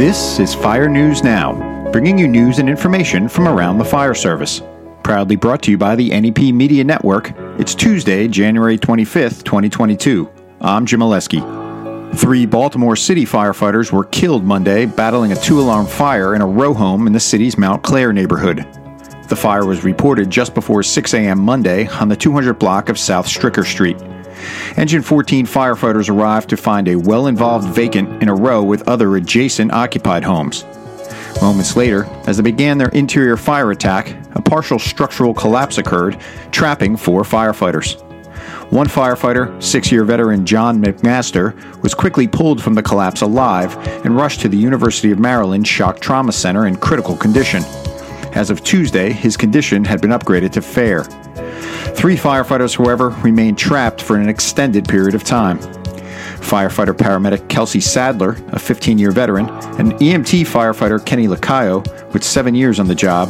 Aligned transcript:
This 0.00 0.38
is 0.38 0.54
Fire 0.54 0.88
News 0.88 1.22
Now, 1.22 1.90
bringing 1.92 2.16
you 2.16 2.26
news 2.26 2.58
and 2.58 2.70
information 2.70 3.28
from 3.28 3.46
around 3.46 3.76
the 3.76 3.84
fire 3.84 4.14
service. 4.14 4.62
Proudly 5.02 5.36
brought 5.36 5.60
to 5.64 5.70
you 5.70 5.76
by 5.76 5.94
the 5.94 6.18
NEP 6.18 6.54
Media 6.54 6.82
Network. 6.82 7.34
It's 7.58 7.74
Tuesday, 7.74 8.26
January 8.26 8.78
25th, 8.78 9.44
2022. 9.44 10.26
I'm 10.62 10.86
Jim 10.86 11.00
Oleski. 11.00 12.16
Three 12.16 12.46
Baltimore 12.46 12.96
City 12.96 13.26
firefighters 13.26 13.92
were 13.92 14.04
killed 14.04 14.42
Monday 14.42 14.86
battling 14.86 15.32
a 15.32 15.36
two 15.36 15.60
alarm 15.60 15.84
fire 15.84 16.34
in 16.34 16.40
a 16.40 16.46
row 16.46 16.72
home 16.72 17.06
in 17.06 17.12
the 17.12 17.20
city's 17.20 17.58
Mount 17.58 17.82
Clare 17.82 18.14
neighborhood. 18.14 18.66
The 19.28 19.36
fire 19.36 19.66
was 19.66 19.84
reported 19.84 20.30
just 20.30 20.54
before 20.54 20.82
6 20.82 21.12
a.m. 21.12 21.40
Monday 21.40 21.88
on 21.88 22.08
the 22.08 22.16
200 22.16 22.54
block 22.54 22.88
of 22.88 22.98
South 22.98 23.26
Stricker 23.26 23.66
Street. 23.66 23.98
Engine 24.76 25.02
14 25.02 25.46
firefighters 25.46 26.08
arrived 26.08 26.50
to 26.50 26.56
find 26.56 26.88
a 26.88 26.96
well 26.96 27.26
involved 27.26 27.68
vacant 27.68 28.22
in 28.22 28.28
a 28.28 28.34
row 28.34 28.62
with 28.62 28.88
other 28.88 29.16
adjacent 29.16 29.72
occupied 29.72 30.24
homes. 30.24 30.64
Moments 31.40 31.76
later, 31.76 32.04
as 32.26 32.36
they 32.36 32.42
began 32.42 32.78
their 32.78 32.88
interior 32.88 33.36
fire 33.36 33.70
attack, 33.70 34.14
a 34.34 34.42
partial 34.42 34.78
structural 34.78 35.32
collapse 35.32 35.78
occurred, 35.78 36.20
trapping 36.52 36.96
four 36.96 37.22
firefighters. 37.22 37.98
One 38.70 38.86
firefighter, 38.86 39.60
six 39.60 39.90
year 39.90 40.04
veteran 40.04 40.46
John 40.46 40.80
McMaster, 40.80 41.54
was 41.82 41.92
quickly 41.92 42.28
pulled 42.28 42.62
from 42.62 42.74
the 42.74 42.82
collapse 42.82 43.20
alive 43.20 43.76
and 44.04 44.14
rushed 44.14 44.40
to 44.42 44.48
the 44.48 44.56
University 44.56 45.10
of 45.10 45.18
Maryland 45.18 45.66
Shock 45.66 45.98
Trauma 45.98 46.30
Center 46.30 46.66
in 46.66 46.76
critical 46.76 47.16
condition. 47.16 47.64
As 48.32 48.48
of 48.48 48.62
Tuesday, 48.62 49.12
his 49.12 49.36
condition 49.36 49.84
had 49.84 50.00
been 50.00 50.10
upgraded 50.10 50.52
to 50.52 50.62
fair. 50.62 51.04
Three 52.00 52.16
firefighters, 52.16 52.78
however, 52.78 53.10
remained 53.10 53.58
trapped 53.58 54.00
for 54.00 54.16
an 54.16 54.26
extended 54.26 54.88
period 54.88 55.14
of 55.14 55.22
time. 55.22 55.58
Firefighter 56.38 56.94
paramedic 56.94 57.46
Kelsey 57.50 57.80
Sadler, 57.80 58.38
a 58.52 58.58
15 58.58 58.96
year 58.96 59.10
veteran, 59.10 59.50
and 59.78 59.92
EMT 59.92 60.46
firefighter 60.46 61.04
Kenny 61.04 61.28
Lacayo, 61.28 61.84
with 62.14 62.24
seven 62.24 62.54
years 62.54 62.80
on 62.80 62.88
the 62.88 62.94
job, 62.94 63.28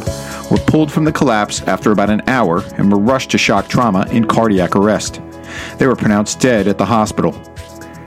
were 0.49 0.57
pulled 0.67 0.89
from 0.89 1.03
the 1.03 1.11
collapse 1.11 1.61
after 1.63 1.91
about 1.91 2.09
an 2.09 2.21
hour 2.29 2.63
and 2.77 2.89
were 2.89 2.97
rushed 2.97 3.29
to 3.31 3.37
shock 3.37 3.67
trauma 3.67 4.07
in 4.09 4.23
cardiac 4.23 4.73
arrest. 4.77 5.19
They 5.77 5.85
were 5.85 5.97
pronounced 5.97 6.39
dead 6.39 6.69
at 6.69 6.77
the 6.77 6.85
hospital. 6.85 7.33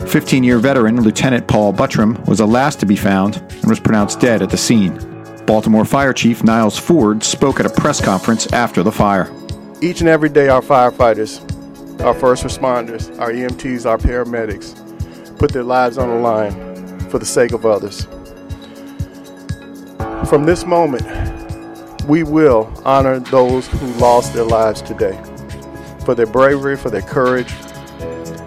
15 0.06 0.42
year 0.42 0.58
veteran 0.61 1.02
Lieutenant 1.02 1.46
Paul 1.46 1.74
Butrim 1.74 2.27
was 2.27 2.39
the 2.39 2.46
last 2.46 2.80
to 2.80 2.86
be 2.86 2.96
found 2.96 3.36
and 3.36 3.67
was 3.67 3.80
pronounced 3.80 4.19
dead 4.19 4.41
at 4.41 4.48
the 4.48 4.56
scene. 4.56 4.96
Baltimore 5.44 5.84
Fire 5.84 6.14
Chief 6.14 6.42
Niles 6.42 6.78
Ford 6.78 7.22
spoke 7.22 7.61
at 7.61 7.67
a 7.67 7.80
press 7.83 8.00
conference 8.00 8.50
after 8.55 8.83
the 8.83 8.91
fire. 8.91 9.30
Each 9.80 10.00
and 10.00 10.08
every 10.08 10.28
day, 10.28 10.48
our 10.48 10.62
firefighters, 10.62 11.41
our 12.03 12.14
first 12.14 12.44
responders, 12.44 13.19
our 13.19 13.30
EMTs, 13.30 13.84
our 13.86 13.98
paramedics 13.98 14.80
put 15.39 15.53
their 15.53 15.62
lives 15.62 15.98
on 15.98 16.08
the 16.08 16.14
line 16.14 17.00
for 17.11 17.19
the 17.19 17.27
sake 17.27 17.53
of 17.53 17.67
others. 17.67 18.06
From 20.28 20.45
this 20.45 20.64
moment, 20.64 21.05
we 22.06 22.22
will 22.22 22.72
honor 22.84 23.19
those 23.19 23.67
who 23.67 23.86
lost 23.95 24.33
their 24.33 24.45
lives 24.45 24.80
today 24.80 25.20
for 26.05 26.14
their 26.14 26.27
bravery, 26.27 26.77
for 26.77 26.91
their 26.91 27.02
courage, 27.02 27.52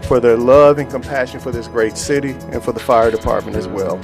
for 0.05 0.19
their 0.19 0.37
love 0.37 0.79
and 0.79 0.89
compassion 0.89 1.39
for 1.39 1.51
this 1.51 1.67
great 1.67 1.97
city, 1.97 2.31
and 2.51 2.63
for 2.63 2.71
the 2.71 2.79
fire 2.79 3.11
department 3.11 3.57
as 3.57 3.67
well. 3.67 3.99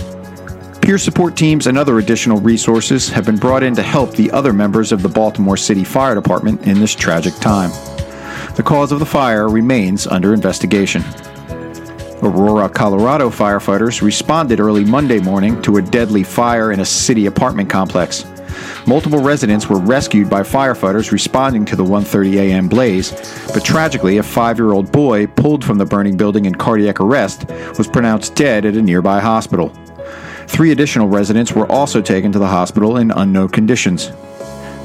Peer 0.84 0.98
support 0.98 1.38
teams 1.38 1.68
and 1.68 1.78
other 1.78 2.00
additional 2.00 2.42
resources 2.42 3.08
have 3.08 3.26
been 3.26 3.38
brought 3.38 3.64
in 3.64 3.74
to 3.74 3.82
help 3.82 4.12
the 4.12 4.30
other 4.32 4.52
members 4.52 4.92
of 4.92 5.02
the 5.02 5.08
Baltimore 5.08 5.56
City 5.56 5.86
Fire 5.86 6.14
Department 6.14 6.68
in 6.68 6.78
this 6.78 6.94
tragic 6.94 7.34
time. 7.36 7.70
The 8.56 8.64
cause 8.64 8.92
of 8.92 9.00
the 9.00 9.06
fire 9.06 9.48
remains 9.48 10.06
under 10.08 10.34
investigation. 10.34 11.02
Aurora, 12.22 12.68
Colorado 12.68 13.30
firefighters 13.30 14.02
responded 14.02 14.60
early 14.60 14.84
Monday 14.84 15.22
morning 15.22 15.62
to 15.62 15.78
a 15.78 15.82
deadly 15.82 16.22
fire 16.22 16.74
in 16.74 16.82
a 16.82 16.86
city 16.86 17.28
apartment 17.28 17.70
complex. 17.70 18.26
Multiple 18.86 19.20
residents 19.20 19.70
were 19.70 19.80
rescued 19.80 20.30
by 20.30 20.42
firefighters 20.42 21.14
responding 21.14 21.64
to 21.64 21.78
the 21.78 21.86
1:30 21.86 22.34
a.m. 22.40 22.68
blaze, 22.68 23.12
but 23.54 23.64
tragically 23.64 24.18
a 24.18 24.22
5-year-old 24.22 24.92
boy 24.92 25.28
pulled 25.28 25.64
from 25.64 25.78
the 25.78 25.86
burning 25.86 26.18
building 26.18 26.44
in 26.44 26.54
cardiac 26.54 27.00
arrest 27.00 27.48
was 27.78 27.88
pronounced 27.88 28.36
dead 28.36 28.66
at 28.66 28.76
a 28.76 28.82
nearby 28.82 29.22
hospital. 29.22 29.72
Three 30.54 30.72
additional 30.72 31.08
residents 31.08 31.54
were 31.54 31.66
also 31.72 32.00
taken 32.00 32.32
to 32.32 32.38
the 32.38 32.46
hospital 32.46 32.98
in 32.98 33.10
unknown 33.10 33.50
conditions. 33.50 34.10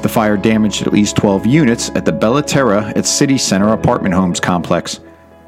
The 0.01 0.09
fire 0.09 0.35
damaged 0.35 0.81
at 0.81 0.91
least 0.91 1.15
12 1.17 1.45
units 1.45 1.89
at 1.91 2.05
the 2.05 2.11
Bella 2.11 2.41
Terra 2.41 2.91
at 2.95 3.05
City 3.05 3.37
Center 3.37 3.71
apartment 3.71 4.15
homes 4.15 4.39
complex. 4.39 4.99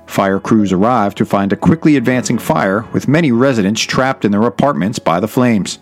Fire 0.05 0.39
crews 0.39 0.71
arrived 0.71 1.17
to 1.17 1.25
find 1.25 1.51
a 1.51 1.55
quickly 1.55 1.95
advancing 1.95 2.37
fire 2.37 2.85
with 2.93 3.07
many 3.07 3.31
residents 3.31 3.81
trapped 3.81 4.23
in 4.23 4.31
their 4.31 4.43
apartments 4.43 4.99
by 4.99 5.19
the 5.19 5.27
flames. 5.27 5.79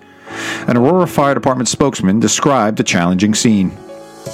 An 0.70 0.78
Aurora 0.78 1.06
Fire 1.06 1.34
Department 1.34 1.68
spokesman 1.68 2.22
described 2.22 2.78
the 2.78 2.84
challenging 2.86 3.36
scene. 3.36 3.78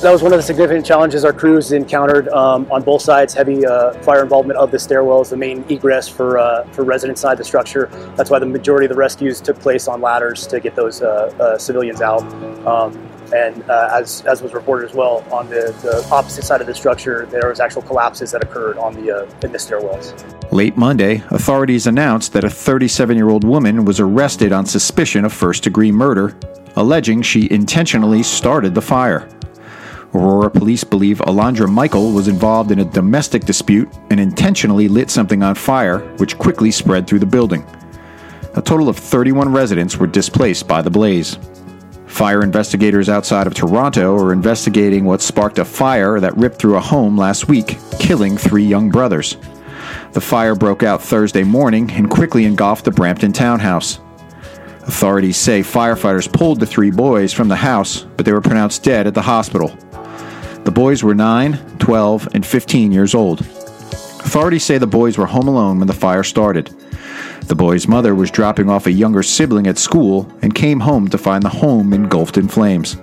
That 0.01 0.11
was 0.11 0.21
one 0.21 0.33
of 0.33 0.37
the 0.37 0.43
significant 0.43 0.85
challenges 0.85 1.25
our 1.25 1.33
crews 1.33 1.71
encountered 1.71 2.27
um, 2.29 2.69
on 2.71 2.83
both 2.83 3.01
sides. 3.01 3.33
Heavy 3.33 3.65
uh, 3.65 3.93
fire 4.03 4.21
involvement 4.21 4.59
of 4.59 4.69
the 4.69 4.77
stairwells, 4.77 5.29
the 5.29 5.37
main 5.37 5.63
egress 5.69 6.07
for 6.07 6.37
uh, 6.37 6.63
for 6.73 6.83
residents 6.83 7.21
inside 7.21 7.37
the 7.37 7.43
structure. 7.43 7.87
That's 8.15 8.29
why 8.29 8.39
the 8.39 8.45
majority 8.45 8.85
of 8.85 8.89
the 8.89 8.97
rescues 8.97 9.41
took 9.41 9.57
place 9.59 9.87
on 9.87 10.01
ladders 10.01 10.45
to 10.47 10.59
get 10.59 10.75
those 10.75 11.01
uh, 11.01 11.33
uh 11.39 11.57
civilians 11.57 12.01
out. 12.01 12.21
Um, 12.67 12.93
and 13.33 13.67
uh, 13.69 13.89
as, 13.91 14.21
as 14.25 14.41
was 14.41 14.53
reported 14.53 14.89
as 14.89 14.95
well, 14.95 15.25
on 15.31 15.49
the, 15.49 15.75
the 15.81 16.07
opposite 16.11 16.43
side 16.43 16.61
of 16.61 16.67
the 16.67 16.75
structure, 16.75 17.25
there 17.25 17.49
was 17.49 17.59
actual 17.59 17.81
collapses 17.81 18.31
that 18.31 18.43
occurred 18.43 18.77
on 18.77 18.93
the 18.93 19.11
uh, 19.11 19.29
in 19.43 19.51
the 19.51 19.57
stairwells. 19.57 20.13
Late 20.51 20.77
Monday, 20.77 21.23
authorities 21.31 21.87
announced 21.87 22.33
that 22.33 22.43
a 22.43 22.49
37 22.49 23.17
year 23.17 23.29
old 23.29 23.43
woman 23.43 23.85
was 23.85 23.99
arrested 23.99 24.51
on 24.51 24.65
suspicion 24.65 25.25
of 25.25 25.33
first 25.33 25.63
degree 25.63 25.91
murder, 25.91 26.37
alleging 26.75 27.21
she 27.21 27.49
intentionally 27.49 28.21
started 28.21 28.75
the 28.75 28.81
fire. 28.81 29.27
Aurora 30.15 30.49
police 30.49 30.85
believe 30.85 31.17
Alondra 31.19 31.69
Michael 31.69 32.13
was 32.13 32.29
involved 32.29 32.71
in 32.71 32.79
a 32.79 32.85
domestic 32.85 33.43
dispute 33.43 33.89
and 34.09 34.17
intentionally 34.17 34.87
lit 34.87 35.09
something 35.09 35.43
on 35.43 35.55
fire, 35.55 35.99
which 36.17 36.37
quickly 36.37 36.71
spread 36.71 37.05
through 37.05 37.19
the 37.19 37.25
building. 37.25 37.65
A 38.55 38.61
total 38.61 38.87
of 38.87 38.97
31 38.97 39.51
residents 39.51 39.97
were 39.97 40.07
displaced 40.07 40.69
by 40.69 40.81
the 40.81 40.89
blaze. 40.89 41.37
Fire 42.07 42.43
investigators 42.43 43.09
outside 43.09 43.45
of 43.45 43.53
Toronto 43.53 44.15
are 44.15 44.31
investigating 44.31 45.03
what 45.03 45.21
sparked 45.21 45.59
a 45.59 45.65
fire 45.65 46.17
that 46.21 46.37
ripped 46.37 46.59
through 46.59 46.77
a 46.77 46.79
home 46.79 47.17
last 47.17 47.49
week, 47.49 47.77
killing 47.99 48.37
three 48.37 48.63
young 48.63 48.89
brothers. 48.89 49.35
The 50.13 50.21
fire 50.21 50.55
broke 50.55 50.81
out 50.81 51.01
Thursday 51.01 51.43
morning 51.43 51.91
and 51.91 52.09
quickly 52.09 52.45
engulfed 52.45 52.85
the 52.85 52.91
Brampton 52.91 53.33
townhouse. 53.33 53.99
Authorities 54.87 55.35
say 55.35 55.59
firefighters 55.59 56.31
pulled 56.31 56.61
the 56.61 56.65
three 56.65 56.91
boys 56.91 57.33
from 57.33 57.49
the 57.49 57.55
house, 57.57 58.05
but 58.15 58.25
they 58.25 58.31
were 58.31 58.39
pronounced 58.39 58.83
dead 58.83 59.07
at 59.07 59.13
the 59.13 59.21
hospital. 59.21 59.75
The 60.65 60.71
boys 60.71 61.03
were 61.03 61.13
9, 61.13 61.77
12, 61.77 62.29
and 62.33 62.43
15 62.43 62.91
years 62.91 63.13
old. 63.13 63.41
Authorities 63.41 64.63
say 64.63 64.79
the 64.79 64.87
boys 64.87 65.15
were 65.15 65.27
home 65.27 65.47
alone 65.47 65.77
when 65.77 65.85
the 65.85 65.93
fire 65.93 66.23
started. 66.23 66.75
The 67.41 67.53
boy's 67.53 67.87
mother 67.87 68.15
was 68.15 68.31
dropping 68.31 68.67
off 68.67 68.87
a 68.87 68.91
younger 68.91 69.21
sibling 69.21 69.67
at 69.67 69.77
school 69.77 70.27
and 70.41 70.55
came 70.55 70.79
home 70.79 71.07
to 71.09 71.19
find 71.19 71.43
the 71.43 71.49
home 71.49 71.93
engulfed 71.93 72.35
in 72.35 72.47
flames. 72.47 72.97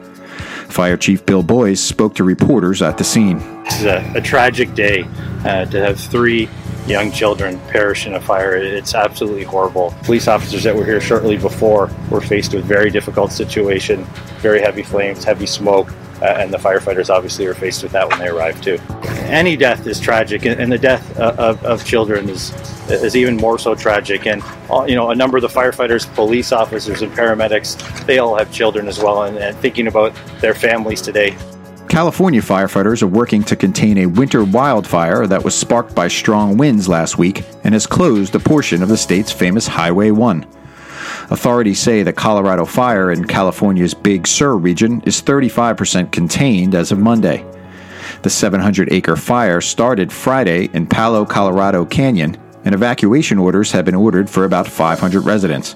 Fire 0.68 0.96
Chief 0.96 1.24
Bill 1.24 1.44
Boyes 1.44 1.80
spoke 1.80 2.16
to 2.16 2.24
reporters 2.24 2.82
at 2.82 2.98
the 2.98 3.04
scene. 3.04 3.38
This 3.62 3.78
is 3.78 3.84
a, 3.84 4.12
a 4.16 4.20
tragic 4.20 4.74
day 4.74 5.04
uh, 5.44 5.66
to 5.66 5.78
have 5.78 6.00
three 6.00 6.48
young 6.88 7.12
children 7.12 7.60
perish 7.68 8.08
in 8.08 8.14
a 8.14 8.20
fire. 8.20 8.56
It's 8.56 8.96
absolutely 8.96 9.44
horrible. 9.44 9.94
Police 10.02 10.26
officers 10.26 10.64
that 10.64 10.74
were 10.74 10.84
here 10.84 11.00
shortly 11.00 11.36
before 11.36 11.92
were 12.10 12.20
faced 12.20 12.54
with 12.54 12.64
very 12.64 12.90
difficult 12.90 13.30
situation, 13.30 14.02
very 14.40 14.60
heavy 14.60 14.82
flames, 14.82 15.22
heavy 15.22 15.46
smoke, 15.46 15.94
and 16.22 16.52
the 16.52 16.58
firefighters 16.58 17.10
obviously 17.10 17.46
are 17.46 17.54
faced 17.54 17.82
with 17.82 17.92
that 17.92 18.08
when 18.08 18.18
they 18.18 18.28
arrive 18.28 18.60
too. 18.60 18.78
Any 19.24 19.56
death 19.56 19.86
is 19.86 20.00
tragic, 20.00 20.44
and, 20.44 20.72
the 20.72 20.78
death 20.78 21.18
uh, 21.18 21.34
of, 21.38 21.64
of 21.64 21.84
children 21.84 22.28
is 22.28 22.52
is 22.88 23.16
even 23.16 23.36
more 23.36 23.58
so 23.58 23.74
tragic. 23.74 24.26
And 24.26 24.42
uh, 24.70 24.84
you 24.84 24.94
know, 24.94 25.10
a 25.10 25.14
number 25.14 25.36
of 25.36 25.42
the 25.42 25.48
firefighters, 25.48 26.12
police 26.14 26.52
officers, 26.52 27.02
and 27.02 27.12
paramedics, 27.12 28.06
they 28.06 28.18
all 28.18 28.36
have 28.36 28.52
children 28.52 28.88
as 28.88 28.98
well, 28.98 29.24
and, 29.24 29.36
and 29.38 29.56
thinking 29.58 29.86
about 29.86 30.14
their 30.40 30.54
families 30.54 31.02
today. 31.02 31.36
California 31.88 32.40
firefighters 32.40 33.02
are 33.02 33.06
working 33.06 33.42
to 33.42 33.54
contain 33.54 33.98
a 33.98 34.06
winter 34.06 34.44
wildfire 34.44 35.26
that 35.26 35.44
was 35.44 35.54
sparked 35.54 35.94
by 35.94 36.08
strong 36.08 36.56
winds 36.56 36.88
last 36.88 37.18
week 37.18 37.44
and 37.64 37.74
has 37.74 37.86
closed 37.86 38.34
a 38.34 38.40
portion 38.40 38.82
of 38.82 38.88
the 38.88 38.96
state's 38.96 39.30
famous 39.30 39.66
Highway 39.66 40.10
1. 40.10 40.46
Authorities 41.32 41.78
say 41.78 42.02
the 42.02 42.12
Colorado 42.12 42.66
fire 42.66 43.10
in 43.10 43.24
California's 43.24 43.94
Big 43.94 44.26
Sur 44.26 44.54
region 44.56 45.00
is 45.06 45.22
35% 45.22 46.12
contained 46.12 46.74
as 46.74 46.92
of 46.92 46.98
Monday. 46.98 47.42
The 48.20 48.28
700 48.28 48.92
acre 48.92 49.16
fire 49.16 49.62
started 49.62 50.12
Friday 50.12 50.68
in 50.74 50.86
Palo 50.86 51.24
Colorado 51.24 51.86
Canyon, 51.86 52.36
and 52.66 52.74
evacuation 52.74 53.38
orders 53.38 53.72
have 53.72 53.86
been 53.86 53.94
ordered 53.94 54.28
for 54.28 54.44
about 54.44 54.68
500 54.68 55.22
residents. 55.22 55.74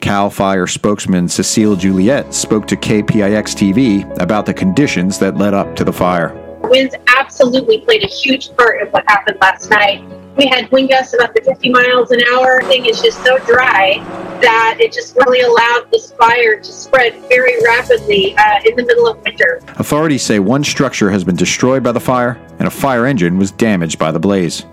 Cal 0.00 0.28
Fire 0.28 0.66
spokesman 0.66 1.28
Cecile 1.28 1.76
Juliette 1.76 2.34
spoke 2.34 2.66
to 2.66 2.74
KPIX 2.74 3.54
TV 3.54 4.20
about 4.20 4.44
the 4.44 4.52
conditions 4.52 5.20
that 5.20 5.36
led 5.36 5.54
up 5.54 5.76
to 5.76 5.84
the 5.84 5.92
fire. 5.92 6.34
Winds 6.64 6.96
absolutely 7.16 7.78
played 7.82 8.02
a 8.02 8.08
huge 8.08 8.52
part 8.56 8.82
in 8.82 8.88
what 8.88 9.04
happened 9.06 9.38
last 9.40 9.70
night. 9.70 10.02
We 10.36 10.46
had 10.48 10.70
wind 10.72 10.88
gusts 10.88 11.14
of 11.14 11.20
up 11.20 11.34
to 11.34 11.42
50 11.44 11.70
miles 11.70 12.10
an 12.10 12.20
hour. 12.32 12.60
Thing 12.62 12.86
is 12.86 13.00
just 13.00 13.22
so 13.24 13.38
dry 13.38 13.98
that 14.40 14.78
it 14.80 14.92
just 14.92 15.14
really 15.16 15.40
allowed 15.42 15.90
this 15.92 16.12
fire 16.12 16.58
to 16.58 16.72
spread 16.72 17.14
very 17.28 17.62
rapidly 17.62 18.34
uh, 18.36 18.60
in 18.64 18.74
the 18.76 18.84
middle 18.84 19.06
of 19.06 19.22
winter. 19.22 19.60
Authorities 19.76 20.22
say 20.22 20.40
one 20.40 20.64
structure 20.64 21.10
has 21.10 21.22
been 21.22 21.36
destroyed 21.36 21.82
by 21.82 21.92
the 21.92 22.00
fire 22.00 22.40
and 22.58 22.66
a 22.66 22.70
fire 22.70 23.06
engine 23.06 23.38
was 23.38 23.52
damaged 23.52 23.98
by 23.98 24.10
the 24.10 24.18
blaze. 24.18 24.66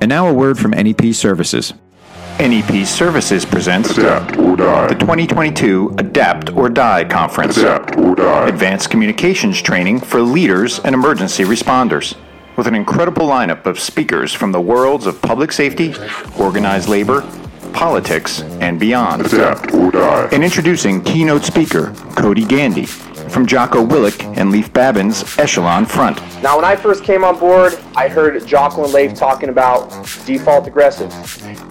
And 0.00 0.08
now 0.08 0.28
a 0.28 0.32
word 0.32 0.58
from 0.58 0.70
NEP 0.70 1.14
Services. 1.14 1.74
NEP 2.38 2.86
Services 2.86 3.44
presents 3.44 3.96
Adapt 3.98 4.36
or 4.36 4.56
Die. 4.56 4.86
the 4.88 4.94
2022 4.94 5.94
Adapt 5.98 6.50
or 6.50 6.68
Die 6.68 7.04
Conference. 7.04 7.56
Adapt 7.56 7.96
or 7.96 8.14
Die. 8.14 8.48
Advanced 8.48 8.90
communications 8.90 9.60
training 9.60 10.00
for 10.00 10.20
leaders 10.22 10.78
and 10.80 10.94
emergency 10.94 11.44
responders. 11.44 12.16
With 12.56 12.66
an 12.66 12.74
incredible 12.74 13.26
lineup 13.26 13.64
of 13.64 13.80
speakers 13.80 14.32
from 14.32 14.52
the 14.52 14.60
worlds 14.60 15.06
of 15.06 15.20
public 15.22 15.52
safety, 15.52 15.94
organized 16.38 16.88
labor, 16.88 17.22
politics, 17.72 18.42
and 18.60 18.78
beyond. 18.78 19.24
Adapt 19.24 19.72
or 19.72 19.90
Die. 19.90 20.28
And 20.32 20.44
introducing 20.44 21.02
keynote 21.02 21.44
speaker 21.44 21.94
Cody 22.14 22.44
Gandy 22.44 22.84
from 22.84 23.46
Jocko 23.46 23.86
Willink 23.86 24.36
and 24.36 24.50
Leif 24.50 24.70
Babin's 24.74 25.24
Echelon 25.38 25.86
Front. 25.86 26.20
Now, 26.42 26.56
when 26.56 26.66
I 26.66 26.76
first 26.76 27.04
came 27.04 27.24
on 27.24 27.38
board, 27.38 27.78
I 27.96 28.08
heard 28.08 28.46
Jocko 28.46 28.84
and 28.84 28.92
Leif 28.92 29.14
talking 29.14 29.48
about 29.48 29.88
default 30.26 30.66
aggressive. 30.66 31.10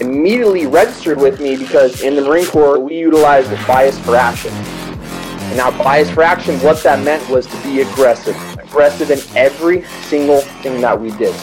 Immediately 0.02 0.66
registered 0.66 1.20
with 1.20 1.40
me 1.40 1.58
because 1.58 2.02
in 2.02 2.16
the 2.16 2.24
Marine 2.24 2.48
Corps, 2.48 2.80
we 2.80 2.98
utilize 2.98 3.48
the 3.48 3.64
bias 3.68 4.00
for 4.00 4.16
action. 4.16 4.52
And 4.52 5.58
now, 5.58 5.70
bias 5.84 6.10
for 6.10 6.24
action, 6.24 6.60
what 6.62 6.82
that 6.82 7.04
meant 7.06 7.30
was 7.30 7.46
to 7.46 7.62
be 7.62 7.82
aggressive. 7.82 8.36
Aggressive 8.72 9.12
in 9.12 9.20
every 9.36 9.84
single 10.04 10.40
thing 10.40 10.80
that 10.80 10.98
we 10.98 11.12
did. 11.12 11.36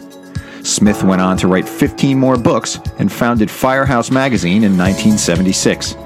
Smith 0.67 1.05
went 1.05 1.23
on 1.23 1.37
to 1.37 1.47
write 1.47 1.69
15 1.69 2.19
more 2.19 2.37
books 2.37 2.81
and 2.99 3.13
founded 3.13 3.49
Firehouse 3.51 4.11
Magazine 4.11 4.65
in 4.65 4.77
1976. 4.77 5.97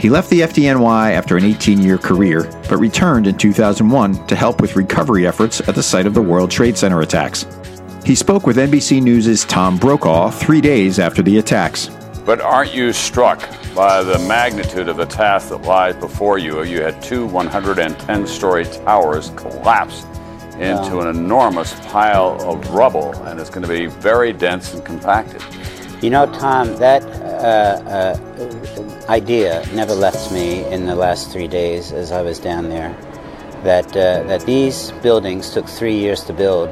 He 0.00 0.10
left 0.10 0.28
the 0.30 0.40
FDNY 0.40 1.12
after 1.12 1.36
an 1.36 1.44
18 1.44 1.80
year 1.80 1.96
career, 1.96 2.42
but 2.68 2.78
returned 2.78 3.28
in 3.28 3.38
2001 3.38 4.26
to 4.26 4.34
help 4.34 4.60
with 4.60 4.74
recovery 4.74 5.26
efforts 5.26 5.60
at 5.68 5.76
the 5.76 5.82
site 5.82 6.06
of 6.06 6.14
the 6.14 6.20
World 6.20 6.50
Trade 6.50 6.76
Center 6.76 7.02
attacks. 7.02 7.46
He 8.04 8.14
spoke 8.14 8.46
with 8.46 8.56
NBC 8.56 9.00
News' 9.00 9.44
Tom 9.44 9.78
Brokaw 9.78 10.30
three 10.30 10.60
days 10.60 10.98
after 10.98 11.22
the 11.22 11.38
attacks. 11.38 11.88
But 12.26 12.40
aren't 12.40 12.74
you 12.74 12.92
struck 12.92 13.48
by 13.74 14.02
the 14.02 14.18
magnitude 14.20 14.88
of 14.88 14.96
the 14.96 15.06
task 15.06 15.50
that 15.50 15.62
lies 15.62 15.94
before 15.96 16.38
you? 16.38 16.64
You 16.64 16.82
had 16.82 17.00
two 17.00 17.26
110 17.26 18.26
story 18.26 18.64
towers 18.64 19.30
collapse 19.36 20.04
into 20.58 21.00
an 21.00 21.08
enormous 21.08 21.74
pile 21.86 22.40
of 22.48 22.68
rubble, 22.70 23.12
and 23.24 23.40
it's 23.40 23.50
going 23.50 23.62
to 23.62 23.68
be 23.68 23.86
very 23.86 24.32
dense 24.32 24.72
and 24.74 24.84
compacted. 24.84 25.42
You 26.02 26.10
know, 26.10 26.26
Tom, 26.26 26.76
that 26.76 27.02
uh, 27.02 27.80
uh, 27.88 29.06
idea 29.08 29.64
never 29.74 29.94
left 29.94 30.30
me 30.32 30.64
in 30.64 30.86
the 30.86 30.94
last 30.94 31.32
three 31.32 31.48
days 31.48 31.92
as 31.92 32.12
I 32.12 32.22
was 32.22 32.38
down 32.38 32.68
there. 32.68 32.94
That 33.62 33.88
uh, 33.96 34.22
that 34.24 34.42
these 34.42 34.92
buildings 35.02 35.50
took 35.50 35.66
three 35.66 35.96
years 35.96 36.22
to 36.24 36.32
build, 36.32 36.68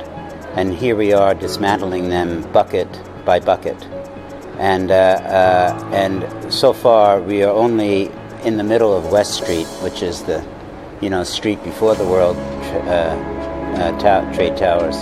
and 0.55 0.75
here 0.75 0.95
we 0.95 1.13
are 1.13 1.35
dismantling 1.35 2.11
them 2.11 2.43
bucket 2.53 2.89
by 3.25 3.41
bucket. 3.41 3.83
And 4.59 4.91
uh, 4.91 4.95
uh, 4.95 5.91
and 5.93 6.53
so 6.53 6.73
far 6.73 7.21
we 7.21 7.43
are 7.43 7.53
only 7.53 8.11
in 8.45 8.59
the 8.59 8.65
middle 8.65 8.95
of 8.95 9.11
West 9.11 9.35
Street, 9.43 9.67
which 9.83 10.03
is 10.03 10.23
the 10.25 10.45
you 11.01 11.09
know 11.09 11.25
street 11.25 11.63
before 11.65 11.95
the 11.95 12.05
World 12.05 12.37
uh, 13.75 14.33
Trade 14.35 14.57
Towers. 14.57 14.97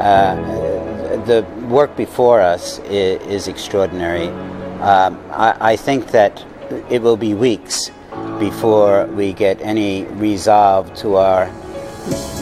Uh, 0.00 1.22
the 1.26 1.42
work 1.66 1.96
before 1.96 2.40
us 2.40 2.78
is, 2.80 3.20
is 3.26 3.48
extraordinary. 3.48 4.28
Um, 4.80 5.18
I, 5.30 5.72
I 5.72 5.76
think 5.76 6.10
that 6.12 6.44
it 6.90 7.02
will 7.02 7.16
be 7.16 7.34
weeks 7.34 7.90
before 8.38 9.06
we 9.06 9.32
get 9.32 9.60
any 9.60 10.04
resolve 10.04 10.94
to 10.96 11.16
our, 11.16 11.46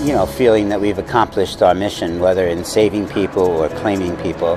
you 0.03 0.13
know, 0.13 0.27
feeling 0.27 0.69
that 0.71 0.81
we've 0.81 0.99
accomplished 0.99 1.63
our 1.63 1.75
mission, 1.75 2.19
whether 2.19 2.47
in 2.47 2.65
saving 2.65 3.09
people 3.09 3.45
or 3.45 3.69
claiming 3.69 4.17
people. 4.17 4.57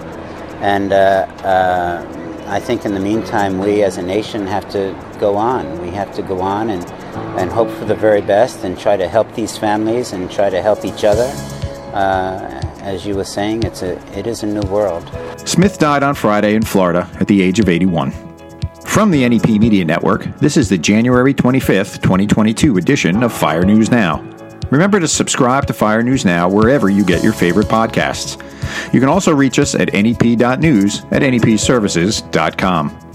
And 0.61 0.91
uh, 0.91 1.27
uh, 1.43 2.43
I 2.47 2.59
think 2.59 2.85
in 2.85 2.93
the 2.93 2.99
meantime, 2.99 3.59
we 3.59 3.83
as 3.83 3.97
a 3.97 4.01
nation 4.01 4.47
have 4.47 4.67
to 4.71 4.95
go 5.19 5.35
on. 5.35 5.81
We 5.81 5.89
have 5.91 6.13
to 6.15 6.23
go 6.23 6.39
on 6.39 6.69
and, 6.69 6.83
and 7.37 7.51
hope 7.51 7.69
for 7.71 7.85
the 7.85 7.95
very 7.95 8.21
best 8.21 8.63
and 8.63 8.77
try 8.77 8.97
to 8.97 9.07
help 9.07 9.33
these 9.35 9.57
families 9.57 10.13
and 10.13 10.29
try 10.29 10.49
to 10.49 10.61
help 10.61 10.83
each 10.83 11.03
other. 11.03 11.31
Uh, 11.93 12.61
as 12.81 13.05
you 13.05 13.15
were 13.15 13.23
saying, 13.23 13.63
it's 13.63 13.81
a, 13.81 13.97
it 14.17 14.27
is 14.27 14.43
a 14.43 14.47
new 14.47 14.67
world. 14.69 15.09
Smith 15.45 15.77
died 15.79 16.03
on 16.03 16.15
Friday 16.15 16.55
in 16.55 16.63
Florida 16.63 17.09
at 17.19 17.27
the 17.27 17.41
age 17.41 17.59
of 17.59 17.69
81. 17.69 18.11
From 18.85 19.11
the 19.11 19.27
NEP 19.27 19.47
Media 19.49 19.85
Network, 19.85 20.23
this 20.39 20.57
is 20.57 20.69
the 20.69 20.77
January 20.77 21.33
25th, 21.33 22.01
2022 22.01 22.77
edition 22.77 23.23
of 23.23 23.31
Fire 23.33 23.63
News 23.63 23.91
Now. 23.91 24.21
Remember 24.71 24.99
to 24.99 25.07
subscribe 25.07 25.65
to 25.67 25.73
Fire 25.73 26.03
News 26.03 26.25
Now 26.25 26.49
wherever 26.49 26.89
you 26.89 27.05
get 27.05 27.23
your 27.23 27.33
favorite 27.33 27.67
podcasts. 27.67 28.41
You 28.93 28.99
can 28.99 29.09
also 29.09 29.33
reach 29.33 29.59
us 29.59 29.75
at 29.75 29.89
nep.news 29.89 31.05
at 31.11 31.21
nepservices.com. 31.21 33.06